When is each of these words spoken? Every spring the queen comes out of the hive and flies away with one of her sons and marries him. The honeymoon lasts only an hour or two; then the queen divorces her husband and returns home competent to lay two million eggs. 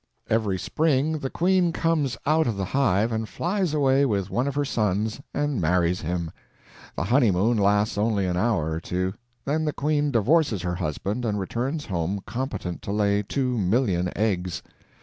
Every 0.31 0.57
spring 0.57 1.19
the 1.19 1.29
queen 1.29 1.71
comes 1.71 2.17
out 2.25 2.47
of 2.47 2.57
the 2.57 2.65
hive 2.65 3.11
and 3.11 3.29
flies 3.29 3.71
away 3.71 4.03
with 4.03 4.31
one 4.31 4.47
of 4.47 4.55
her 4.55 4.65
sons 4.65 5.21
and 5.31 5.61
marries 5.61 6.01
him. 6.01 6.31
The 6.95 7.03
honeymoon 7.03 7.55
lasts 7.59 7.99
only 7.99 8.25
an 8.25 8.35
hour 8.35 8.71
or 8.71 8.79
two; 8.79 9.13
then 9.45 9.65
the 9.65 9.73
queen 9.73 10.09
divorces 10.09 10.63
her 10.63 10.73
husband 10.73 11.23
and 11.23 11.39
returns 11.39 11.85
home 11.85 12.21
competent 12.25 12.81
to 12.81 12.91
lay 12.91 13.21
two 13.21 13.59
million 13.59 14.09
eggs. 14.17 14.63